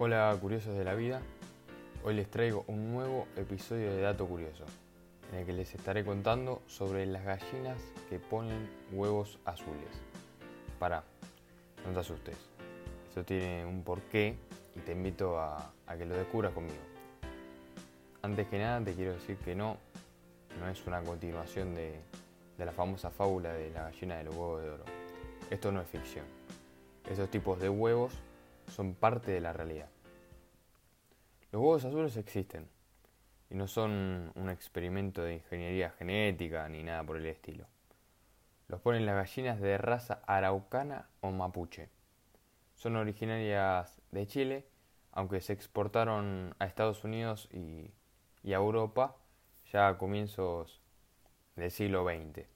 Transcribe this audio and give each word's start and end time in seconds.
Hola 0.00 0.38
curiosos 0.40 0.78
de 0.78 0.84
la 0.84 0.94
vida, 0.94 1.20
hoy 2.04 2.14
les 2.14 2.30
traigo 2.30 2.62
un 2.68 2.92
nuevo 2.92 3.26
episodio 3.34 3.90
de 3.90 4.00
Dato 4.00 4.28
Curioso, 4.28 4.64
en 5.32 5.40
el 5.40 5.44
que 5.44 5.52
les 5.52 5.74
estaré 5.74 6.04
contando 6.04 6.62
sobre 6.68 7.04
las 7.04 7.24
gallinas 7.24 7.82
que 8.08 8.20
ponen 8.20 8.70
huevos 8.92 9.40
azules. 9.44 9.90
Para, 10.78 11.02
no 11.84 11.92
te 11.92 11.98
asustes, 11.98 12.36
esto 13.08 13.24
tiene 13.24 13.66
un 13.66 13.82
porqué 13.82 14.36
y 14.76 14.78
te 14.78 14.92
invito 14.92 15.36
a, 15.36 15.72
que 15.98 16.06
lo 16.06 16.14
descubras 16.14 16.52
conmigo. 16.52 16.78
Antes 18.22 18.46
que 18.46 18.58
nada 18.60 18.80
te 18.84 18.94
quiero 18.94 19.14
decir 19.14 19.36
que 19.38 19.56
no, 19.56 19.78
no 20.60 20.68
es 20.68 20.86
una 20.86 21.02
continuación 21.02 21.74
de, 21.74 21.98
la 22.56 22.70
famosa 22.70 23.10
fábula 23.10 23.52
de 23.52 23.70
la 23.70 23.90
gallina 23.90 24.18
de 24.18 24.22
los 24.22 24.36
huevos 24.36 24.62
de 24.62 24.70
oro. 24.70 24.84
Esto 25.50 25.72
no 25.72 25.80
es 25.80 25.88
ficción. 25.88 26.24
Estos 27.10 27.28
tipos 27.32 27.58
de 27.58 27.68
huevos 27.68 28.12
son 28.78 28.94
parte 28.94 29.32
de 29.32 29.40
la 29.40 29.52
realidad. 29.52 29.88
Los 31.50 31.60
huevos 31.60 31.84
azules 31.84 32.16
existen 32.16 32.68
y 33.50 33.56
no 33.56 33.66
son 33.66 34.30
un 34.36 34.50
experimento 34.50 35.20
de 35.20 35.34
ingeniería 35.34 35.90
genética 35.90 36.68
ni 36.68 36.84
nada 36.84 37.02
por 37.02 37.16
el 37.16 37.26
estilo. 37.26 37.66
Los 38.68 38.80
ponen 38.80 39.04
las 39.04 39.16
gallinas 39.16 39.60
de 39.60 39.78
raza 39.78 40.22
araucana 40.28 41.08
o 41.22 41.32
mapuche. 41.32 41.88
Son 42.76 42.94
originarias 42.94 44.00
de 44.12 44.28
Chile, 44.28 44.68
aunque 45.10 45.40
se 45.40 45.54
exportaron 45.54 46.54
a 46.60 46.66
Estados 46.66 47.02
Unidos 47.02 47.48
y, 47.52 47.90
a 48.44 48.54
Europa 48.54 49.16
ya 49.72 49.88
a 49.88 49.98
comienzos 49.98 50.80
del 51.56 51.72
siglo 51.72 52.04
XX. 52.04 52.46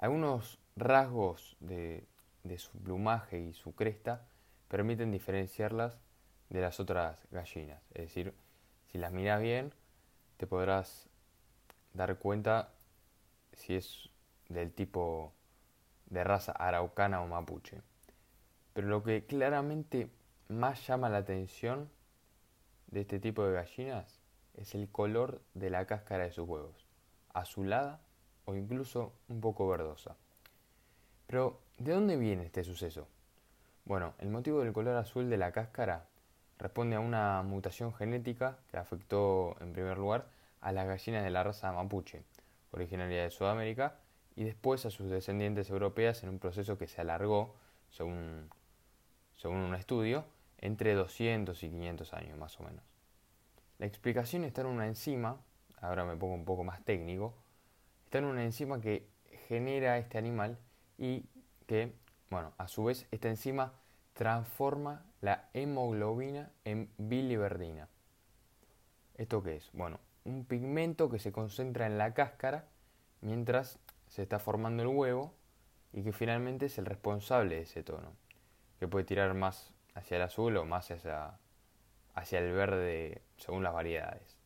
Algunos 0.00 0.58
rasgos 0.74 1.56
de, 1.60 2.08
de 2.42 2.58
su 2.58 2.76
plumaje 2.80 3.38
y 3.38 3.52
su 3.52 3.76
cresta 3.76 4.26
permiten 4.68 5.10
diferenciarlas 5.10 5.98
de 6.50 6.60
las 6.60 6.80
otras 6.80 7.26
gallinas. 7.30 7.82
Es 7.94 8.02
decir, 8.02 8.34
si 8.86 8.98
las 8.98 9.12
miras 9.12 9.40
bien, 9.40 9.72
te 10.36 10.46
podrás 10.46 11.08
dar 11.94 12.18
cuenta 12.18 12.72
si 13.52 13.74
es 13.74 14.08
del 14.48 14.72
tipo 14.72 15.32
de 16.06 16.24
raza 16.24 16.52
araucana 16.52 17.22
o 17.22 17.26
mapuche. 17.26 17.82
Pero 18.72 18.88
lo 18.88 19.02
que 19.02 19.26
claramente 19.26 20.10
más 20.48 20.86
llama 20.86 21.08
la 21.08 21.18
atención 21.18 21.90
de 22.86 23.00
este 23.00 23.18
tipo 23.18 23.44
de 23.44 23.52
gallinas 23.52 24.20
es 24.54 24.74
el 24.74 24.88
color 24.88 25.42
de 25.54 25.70
la 25.70 25.86
cáscara 25.86 26.24
de 26.24 26.32
sus 26.32 26.48
huevos, 26.48 26.86
azulada 27.34 28.00
o 28.44 28.54
incluso 28.54 29.12
un 29.28 29.40
poco 29.40 29.68
verdosa. 29.68 30.16
Pero, 31.26 31.60
¿de 31.76 31.92
dónde 31.92 32.16
viene 32.16 32.46
este 32.46 32.64
suceso? 32.64 33.06
Bueno, 33.88 34.12
el 34.18 34.28
motivo 34.28 34.60
del 34.60 34.74
color 34.74 34.96
azul 34.96 35.30
de 35.30 35.38
la 35.38 35.50
cáscara 35.50 36.04
responde 36.58 36.96
a 36.96 37.00
una 37.00 37.42
mutación 37.42 37.94
genética 37.94 38.58
que 38.70 38.76
afectó 38.76 39.56
en 39.62 39.72
primer 39.72 39.96
lugar 39.96 40.26
a 40.60 40.72
las 40.72 40.86
gallinas 40.86 41.24
de 41.24 41.30
la 41.30 41.42
raza 41.42 41.72
mapuche, 41.72 42.22
originaria 42.70 43.22
de 43.22 43.30
Sudamérica, 43.30 43.96
y 44.36 44.44
después 44.44 44.84
a 44.84 44.90
sus 44.90 45.08
descendientes 45.08 45.70
europeas 45.70 46.22
en 46.22 46.28
un 46.28 46.38
proceso 46.38 46.76
que 46.76 46.86
se 46.86 47.00
alargó, 47.00 47.54
según, 47.88 48.50
según 49.36 49.56
un 49.56 49.74
estudio, 49.74 50.26
entre 50.58 50.92
200 50.92 51.62
y 51.62 51.70
500 51.70 52.12
años 52.12 52.36
más 52.36 52.60
o 52.60 52.64
menos. 52.64 52.84
La 53.78 53.86
explicación 53.86 54.44
está 54.44 54.60
en 54.60 54.66
una 54.66 54.86
enzima, 54.86 55.40
ahora 55.80 56.04
me 56.04 56.14
pongo 56.14 56.34
un 56.34 56.44
poco 56.44 56.62
más 56.62 56.84
técnico, 56.84 57.32
está 58.04 58.18
en 58.18 58.24
una 58.24 58.44
enzima 58.44 58.82
que 58.82 59.08
genera 59.48 59.96
este 59.96 60.18
animal 60.18 60.58
y 60.98 61.24
que 61.66 61.94
bueno, 62.30 62.52
a 62.58 62.68
su 62.68 62.84
vez 62.84 63.06
esta 63.10 63.28
enzima 63.28 63.72
transforma 64.12 65.04
la 65.20 65.48
hemoglobina 65.54 66.50
en 66.64 66.90
biliverdina. 66.98 67.88
¿Esto 69.14 69.42
qué 69.42 69.56
es? 69.56 69.70
Bueno, 69.72 69.98
un 70.24 70.44
pigmento 70.44 71.08
que 71.08 71.18
se 71.18 71.32
concentra 71.32 71.86
en 71.86 71.98
la 71.98 72.14
cáscara 72.14 72.66
mientras 73.20 73.78
se 74.08 74.22
está 74.22 74.38
formando 74.38 74.82
el 74.82 74.88
huevo 74.88 75.34
y 75.92 76.02
que 76.02 76.12
finalmente 76.12 76.66
es 76.66 76.78
el 76.78 76.86
responsable 76.86 77.56
de 77.56 77.62
ese 77.62 77.82
tono, 77.82 78.12
que 78.78 78.88
puede 78.88 79.04
tirar 79.04 79.34
más 79.34 79.72
hacia 79.94 80.16
el 80.16 80.22
azul 80.22 80.56
o 80.56 80.64
más 80.64 80.90
hacia, 80.90 81.38
hacia 82.14 82.38
el 82.40 82.52
verde 82.52 83.22
según 83.36 83.62
las 83.62 83.72
variedades. 83.72 84.36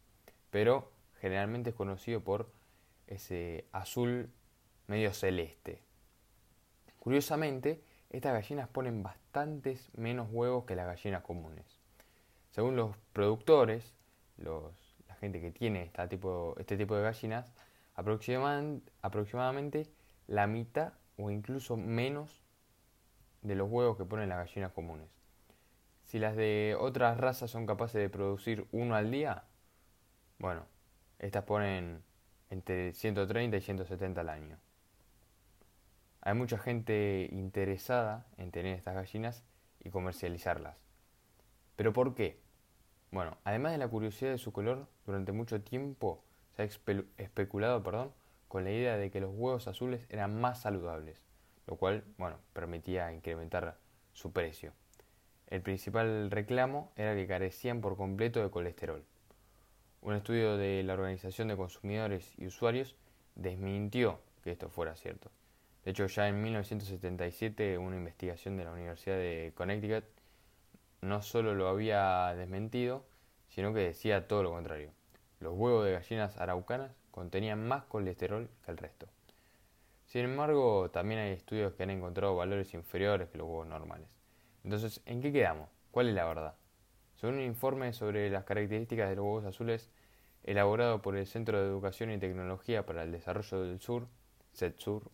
Pero 0.50 0.92
generalmente 1.20 1.70
es 1.70 1.76
conocido 1.76 2.20
por 2.20 2.50
ese 3.06 3.66
azul 3.72 4.30
medio 4.86 5.12
celeste. 5.12 5.82
Curiosamente, 7.02 7.82
estas 8.10 8.32
gallinas 8.32 8.68
ponen 8.68 9.02
bastantes 9.02 9.90
menos 9.96 10.28
huevos 10.30 10.66
que 10.66 10.76
las 10.76 10.86
gallinas 10.86 11.24
comunes. 11.24 11.66
Según 12.52 12.76
los 12.76 12.96
productores, 13.12 13.96
la 14.36 15.16
gente 15.18 15.40
que 15.40 15.50
tiene 15.50 15.90
este 15.90 16.06
tipo, 16.06 16.54
de 16.56 17.02
gallinas, 17.02 17.52
aproximadamente 17.96 19.90
la 20.28 20.46
mitad 20.46 20.92
o 21.16 21.32
incluso 21.32 21.76
menos 21.76 22.40
de 23.40 23.56
los 23.56 23.68
huevos 23.68 23.96
que 23.96 24.04
ponen 24.04 24.28
las 24.28 24.38
gallinas 24.46 24.70
comunes. 24.70 25.08
Si 26.04 26.20
las 26.20 26.36
de 26.36 26.76
otras 26.78 27.18
razas 27.18 27.50
son 27.50 27.66
capaces 27.66 28.00
de 28.00 28.10
producir 28.10 28.68
uno 28.70 28.94
al 28.94 29.10
día, 29.10 29.42
bueno, 30.38 30.66
estas 31.18 31.42
ponen 31.42 32.04
entre 32.48 32.92
130 32.92 33.56
y 33.56 33.60
170 33.60 34.20
al 34.20 34.28
año. 34.28 34.56
Hay 36.24 36.34
mucha 36.34 36.56
gente 36.56 37.28
interesada 37.32 38.28
en 38.36 38.52
tener 38.52 38.76
estas 38.76 38.94
gallinas 38.94 39.42
y 39.80 39.90
comercializarlas. 39.90 40.76
¿Pero 41.74 41.92
por 41.92 42.14
qué? 42.14 42.38
Bueno, 43.10 43.38
además 43.42 43.72
de 43.72 43.78
la 43.78 43.88
curiosidad 43.88 44.30
de 44.30 44.38
su 44.38 44.52
color, 44.52 44.86
durante 45.04 45.32
mucho 45.32 45.60
tiempo 45.62 46.22
se 46.54 46.62
ha 46.62 46.64
especulado 47.18 47.82
perdón, 47.82 48.12
con 48.46 48.62
la 48.62 48.70
idea 48.70 48.96
de 48.96 49.10
que 49.10 49.20
los 49.20 49.32
huevos 49.34 49.66
azules 49.66 50.06
eran 50.10 50.40
más 50.40 50.60
saludables, 50.60 51.24
lo 51.66 51.74
cual 51.74 52.04
bueno, 52.18 52.36
permitía 52.52 53.12
incrementar 53.12 53.76
su 54.12 54.32
precio. 54.32 54.72
El 55.48 55.60
principal 55.60 56.30
reclamo 56.30 56.92
era 56.94 57.16
que 57.16 57.26
carecían 57.26 57.80
por 57.80 57.96
completo 57.96 58.40
de 58.40 58.50
colesterol. 58.50 59.04
Un 60.02 60.14
estudio 60.14 60.56
de 60.56 60.84
la 60.84 60.94
Organización 60.94 61.48
de 61.48 61.56
Consumidores 61.56 62.32
y 62.38 62.46
Usuarios 62.46 62.94
desmintió 63.34 64.20
que 64.44 64.52
esto 64.52 64.68
fuera 64.68 64.94
cierto. 64.94 65.32
De 65.84 65.90
hecho, 65.90 66.06
ya 66.06 66.28
en 66.28 66.42
1977 66.42 67.78
una 67.78 67.96
investigación 67.96 68.56
de 68.56 68.64
la 68.64 68.72
Universidad 68.72 69.16
de 69.16 69.52
Connecticut 69.54 70.04
no 71.00 71.22
solo 71.22 71.54
lo 71.54 71.68
había 71.68 72.34
desmentido, 72.36 73.04
sino 73.48 73.74
que 73.74 73.80
decía 73.80 74.28
todo 74.28 74.44
lo 74.44 74.52
contrario. 74.52 74.90
Los 75.40 75.54
huevos 75.54 75.84
de 75.84 75.92
gallinas 75.92 76.36
araucanas 76.36 76.92
contenían 77.10 77.66
más 77.66 77.84
colesterol 77.84 78.48
que 78.64 78.70
el 78.70 78.78
resto. 78.78 79.08
Sin 80.06 80.24
embargo, 80.24 80.90
también 80.90 81.20
hay 81.20 81.32
estudios 81.32 81.72
que 81.74 81.82
han 81.82 81.90
encontrado 81.90 82.36
valores 82.36 82.74
inferiores 82.74 83.28
que 83.28 83.38
los 83.38 83.48
huevos 83.48 83.66
normales. 83.66 84.08
Entonces, 84.62 85.02
¿en 85.06 85.20
qué 85.20 85.32
quedamos? 85.32 85.68
¿Cuál 85.90 86.08
es 86.08 86.14
la 86.14 86.26
verdad? 86.26 86.54
Según 87.16 87.36
un 87.36 87.42
informe 87.42 87.92
sobre 87.92 88.30
las 88.30 88.44
características 88.44 89.08
de 89.08 89.16
los 89.16 89.24
huevos 89.24 89.44
azules 89.44 89.90
elaborado 90.44 91.02
por 91.02 91.16
el 91.16 91.26
Centro 91.26 91.60
de 91.60 91.66
Educación 91.66 92.10
y 92.10 92.18
Tecnología 92.18 92.86
para 92.86 93.02
el 93.02 93.12
Desarrollo 93.12 93.62
del 93.62 93.80
Sur, 93.80 94.06
CETSUR, 94.54 95.10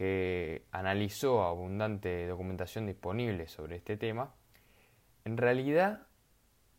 que 0.00 0.64
analizó 0.72 1.42
abundante 1.42 2.26
documentación 2.26 2.86
disponible 2.86 3.48
sobre 3.48 3.76
este 3.76 3.98
tema, 3.98 4.32
en 5.26 5.36
realidad, 5.36 6.06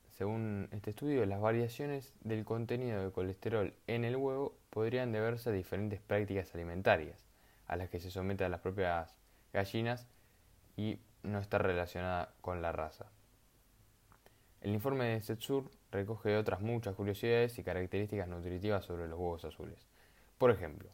según 0.10 0.70
este 0.72 0.90
estudio, 0.90 1.24
las 1.28 1.40
variaciones 1.40 2.16
del 2.22 2.44
contenido 2.46 3.04
de 3.04 3.12
colesterol 3.12 3.76
en 3.86 4.06
el 4.06 4.16
huevo 4.16 4.58
podrían 4.72 5.12
deberse 5.12 5.52
a 5.52 5.54
diferentes 5.54 6.02
prácticas 6.02 6.56
alimentarias 6.56 7.28
a 7.68 7.76
las 7.76 7.92
que 7.92 8.00
se 8.00 8.10
someten 8.10 8.50
las 8.50 8.62
propias 8.62 9.16
gallinas 9.54 10.08
y 10.76 10.98
no 11.22 11.38
está 11.38 11.60
relacionada 11.60 12.34
con 12.42 12.64
la 12.64 12.72
raza. 12.72 13.12
El 14.62 14.74
informe 14.74 15.06
de 15.06 15.22
Setsur 15.22 15.70
recoge 15.92 16.38
otras 16.38 16.62
muchas 16.62 16.96
curiosidades 16.96 17.60
y 17.60 17.64
características 17.64 18.28
nutritivas 18.28 18.84
sobre 18.84 19.08
los 19.08 19.20
huevos 19.20 19.46
azules. 19.46 19.88
Por 20.40 20.50
ejemplo, 20.50 20.90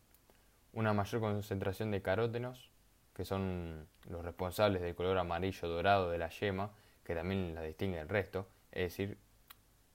una 0.77 0.93
mayor 0.93 1.21
concentración 1.21 1.89
de 1.89 2.03
carótenos, 2.03 2.69
que 3.15 3.25
son 3.25 3.87
los 4.07 4.23
responsables 4.23 4.79
del 4.83 4.93
color 4.93 5.17
amarillo 5.17 5.67
dorado 5.67 6.11
de 6.11 6.19
la 6.19 6.29
yema, 6.29 6.71
que 7.03 7.15
también 7.15 7.55
la 7.55 7.63
distingue 7.63 7.97
del 7.97 8.07
resto, 8.07 8.47
es 8.71 8.91
decir, 8.91 9.17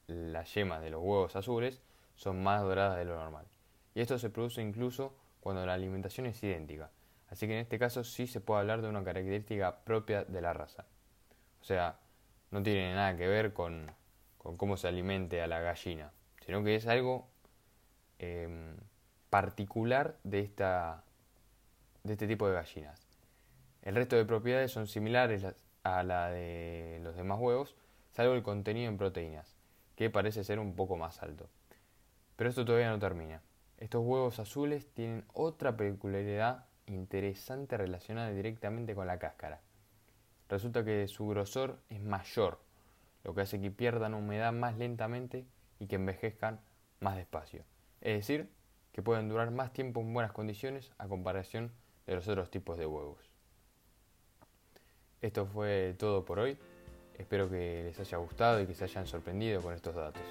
las 0.09 0.53
yemas 0.55 0.83
de 0.83 0.91
los 0.91 1.01
huevos 1.01 1.37
azules 1.37 1.81
son 2.17 2.43
más 2.43 2.63
doradas 2.63 2.99
de 2.99 3.05
lo 3.05 3.15
normal. 3.15 3.47
Y 3.95 4.01
esto 4.01 4.19
se 4.19 4.29
produce 4.29 4.61
incluso 4.61 5.17
cuando 5.39 5.65
la 5.65 5.75
alimentación 5.75 6.27
es 6.27 6.43
idéntica, 6.43 6.91
así 7.29 7.47
que 7.47 7.53
en 7.53 7.61
este 7.61 7.79
caso 7.79 8.03
sí 8.03 8.27
se 8.27 8.41
puede 8.41 8.63
hablar 8.63 8.83
de 8.83 8.89
una 8.89 9.05
característica 9.05 9.85
propia 9.85 10.25
de 10.25 10.41
la 10.41 10.53
raza. 10.53 10.85
O 11.61 11.65
sea, 11.65 12.01
no 12.51 12.61
tiene 12.61 12.93
nada 12.93 13.17
que 13.17 13.29
ver 13.29 13.53
con, 13.53 13.93
cómo 14.39 14.77
se 14.77 14.89
alimente 14.89 15.43
a 15.43 15.47
la 15.47 15.61
gallina, 15.61 16.11
sino 16.45 16.65
que 16.65 16.75
es 16.75 16.89
algo 16.89 17.29
em, 18.19 18.75
particular 19.33 20.19
de, 20.25 20.41
esta, 20.41 21.05
de 22.03 22.13
este 22.13 22.29
tipo 22.29 22.47
de 22.47 22.53
gallinas. 22.53 23.01
El 23.81 23.95
resto 23.95 24.15
de 24.15 24.27
propiedades 24.27 24.71
son 24.71 24.87
similares, 24.87 25.47
a 25.85 26.03
la 26.03 26.29
de 26.29 27.01
los 27.03 27.17
demás 27.17 27.39
huevos, 27.41 27.75
salvo 28.11 28.35
el 28.35 28.43
contenido 28.43 28.91
en 28.91 28.99
proteínas, 28.99 29.57
que 29.97 30.11
parece 30.11 30.45
ser 30.45 30.59
un 30.59 30.77
poco 30.77 30.99
más 30.99 31.23
alto. 31.23 31.49
Pero 32.37 32.51
esto 32.51 32.67
todavía 32.67 32.91
no 32.91 32.99
termina. 32.99 33.41
Estos 33.79 34.05
huevos 34.05 34.39
azules 34.39 34.93
tienen 34.93 35.25
otra 35.33 35.79
peculiaridad 35.79 36.67
interesante 36.85 37.79
relacionada 37.79 38.33
directamente 38.33 38.95
con 38.95 39.07
la 39.07 39.19
cáscara. 39.19 39.63
Resulta 40.51 40.85
que 40.85 41.09
su 41.09 41.27
grosor 41.27 41.79
es 41.89 42.03
mayor, 42.03 42.61
lo 43.25 43.35
que 43.35 43.41
hace 43.41 43.63
que 43.63 43.71
pierdan 43.71 44.13
humedad 44.13 44.53
más 44.53 44.77
lentamente 44.77 45.47
y 45.79 45.87
que 45.87 45.97
envejezcan 45.97 46.61
más 47.01 47.17
despacio. 47.17 47.65
Es 48.03 48.19
decir, 48.19 48.51
que 48.93 49.03
pueden 49.03 49.29
durar 49.29 49.51
más 49.51 49.73
tiempo 49.73 50.01
en 50.01 50.13
buenas 50.13 50.33
condiciones 50.33 50.93
a 50.99 51.09
comparación 51.09 51.73
de 52.07 52.15
los 52.15 52.29
otros 52.29 52.51
tipos 52.51 52.79
de 52.79 52.87
huevos. 52.87 53.19
Esto 55.21 55.47
fue 55.47 55.95
todo 55.99 56.25
por 56.25 56.39
hoy. 56.39 56.59
Espero 57.17 57.49
que 57.49 57.85
les 57.85 57.99
haya 58.01 58.19
gustado 58.19 58.61
y 58.61 58.67
que 58.67 58.75
se 58.75 58.85
hayan 58.85 59.07
sorprendido 59.07 59.63
con 59.63 59.75
estos 59.75 59.95
datos. 59.95 60.23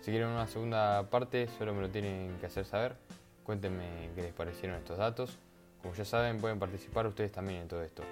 Si 0.00 0.10
quieren 0.10 0.28
una 0.28 0.46
segunda 0.46 1.08
parte, 1.10 1.48
solo 1.58 1.74
me 1.74 1.80
lo 1.80 1.90
tienen 1.90 2.36
que 2.38 2.46
hacer 2.46 2.64
saber. 2.64 2.96
Cuéntenme 3.42 4.10
qué 4.14 4.22
les 4.22 4.32
parecieron 4.32 4.76
estos 4.78 4.98
datos. 4.98 5.38
Como 5.82 5.94
ya 5.94 6.04
saben, 6.04 6.38
pueden 6.40 6.58
participar 6.58 7.06
ustedes 7.06 7.32
también 7.32 7.62
en 7.62 7.68
todo 7.68 7.82
esto. 7.82 8.02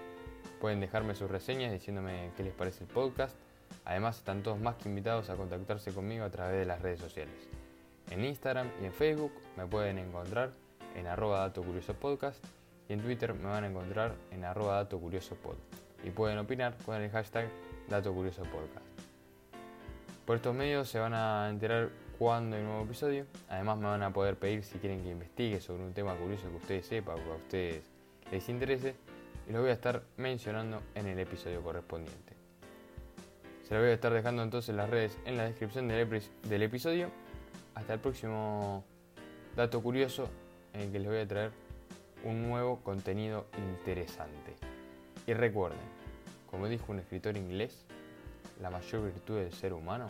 Pueden 0.60 0.80
dejarme 0.80 1.14
sus 1.14 1.30
reseñas 1.30 1.72
diciéndome 1.72 2.30
qué 2.36 2.42
les 2.42 2.54
parece 2.54 2.84
el 2.84 2.90
podcast. 2.90 3.36
Además, 3.84 4.18
están 4.18 4.42
todos 4.42 4.58
más 4.58 4.76
que 4.76 4.88
invitados 4.88 5.28
a 5.28 5.36
contactarse 5.36 5.92
conmigo 5.92 6.24
a 6.24 6.30
través 6.30 6.58
de 6.58 6.64
las 6.64 6.80
redes 6.80 7.00
sociales. 7.00 7.53
En 8.10 8.24
Instagram 8.24 8.70
y 8.82 8.86
en 8.86 8.92
Facebook 8.92 9.32
me 9.56 9.66
pueden 9.66 9.98
encontrar 9.98 10.52
en 10.94 11.06
arroba 11.06 11.40
dato 11.40 11.62
curioso 11.62 11.94
podcast 11.94 12.44
y 12.88 12.92
en 12.92 13.00
Twitter 13.00 13.34
me 13.34 13.44
van 13.44 13.64
a 13.64 13.68
encontrar 13.68 14.14
en 14.30 14.44
arroba 14.44 14.76
dato 14.76 14.98
curioso 14.98 15.34
pod. 15.36 15.56
Y 16.04 16.10
pueden 16.10 16.38
opinar 16.38 16.76
con 16.84 17.00
el 17.00 17.10
hashtag 17.10 17.48
dato 17.88 18.12
curioso 18.12 18.42
podcast. 18.42 18.84
Por 20.26 20.36
estos 20.36 20.54
medios 20.54 20.88
se 20.88 20.98
van 20.98 21.14
a 21.14 21.48
enterar 21.50 21.90
cuando 22.18 22.56
hay 22.56 22.62
un 22.62 22.68
nuevo 22.68 22.84
episodio. 22.84 23.26
Además 23.48 23.78
me 23.78 23.86
van 23.86 24.02
a 24.02 24.12
poder 24.12 24.36
pedir 24.36 24.64
si 24.64 24.78
quieren 24.78 25.02
que 25.02 25.10
investigue 25.10 25.60
sobre 25.60 25.82
un 25.82 25.92
tema 25.92 26.14
curioso 26.14 26.48
que 26.50 26.56
ustedes 26.56 26.86
sepan 26.86 27.18
o 27.18 27.24
que 27.24 27.30
a 27.30 27.34
ustedes 27.34 27.90
les 28.30 28.48
interese. 28.48 28.94
Y 29.48 29.52
lo 29.52 29.60
voy 29.60 29.70
a 29.70 29.74
estar 29.74 30.02
mencionando 30.16 30.80
en 30.94 31.06
el 31.06 31.18
episodio 31.18 31.62
correspondiente. 31.62 32.32
Se 33.68 33.74
lo 33.74 33.80
voy 33.80 33.90
a 33.90 33.94
estar 33.94 34.12
dejando 34.12 34.42
entonces 34.42 34.74
las 34.74 34.88
redes 34.88 35.18
en 35.24 35.36
la 35.36 35.44
descripción 35.44 35.88
del, 35.88 36.22
del 36.48 36.62
episodio. 36.62 37.10
Hasta 37.74 37.94
el 37.94 38.00
próximo 38.00 38.84
dato 39.56 39.82
curioso 39.82 40.28
en 40.72 40.82
el 40.82 40.92
que 40.92 40.98
les 40.98 41.08
voy 41.08 41.18
a 41.18 41.28
traer 41.28 41.50
un 42.24 42.48
nuevo 42.48 42.80
contenido 42.80 43.46
interesante. 43.56 44.54
Y 45.26 45.34
recuerden, 45.34 45.78
como 46.50 46.68
dijo 46.68 46.92
un 46.92 47.00
escritor 47.00 47.36
inglés, 47.36 47.84
la 48.60 48.70
mayor 48.70 49.04
virtud 49.04 49.38
del 49.38 49.52
ser 49.52 49.72
humano 49.72 50.08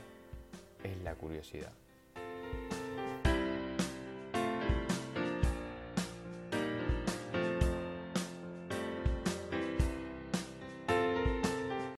es 0.82 1.02
la 1.02 1.14
curiosidad. 1.14 1.72